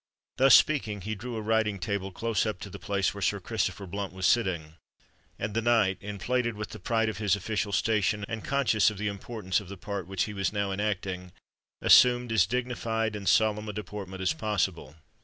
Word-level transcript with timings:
Thus 0.37 0.55
speaking, 0.55 1.01
he 1.01 1.13
drew 1.13 1.35
a 1.35 1.43
writing 1.43 1.77
table 1.77 2.11
close 2.11 2.47
up 2.47 2.59
to 2.61 2.71
the 2.71 2.79
place 2.79 3.13
where 3.13 3.21
Sir 3.21 3.39
Christopher 3.39 3.85
Blunt 3.85 4.13
was 4.13 4.25
sitting; 4.25 4.77
and 5.37 5.53
the 5.53 5.61
knight, 5.61 5.99
inflated 6.01 6.55
with 6.55 6.69
the 6.69 6.79
pride 6.79 7.07
of 7.07 7.19
his 7.19 7.35
official 7.35 7.71
station, 7.71 8.25
and 8.27 8.43
conscious 8.43 8.89
of 8.89 8.97
the 8.97 9.07
importance 9.07 9.59
of 9.59 9.69
the 9.69 9.77
part 9.77 10.07
which 10.07 10.23
he 10.23 10.33
was 10.33 10.51
now 10.51 10.71
enacting, 10.71 11.33
assumed 11.83 12.31
as 12.31 12.47
dignified 12.47 13.15
and 13.15 13.29
solemn 13.29 13.69
a 13.69 13.73
deportment 13.73 14.23
as 14.23 14.33
possible. 14.33 14.95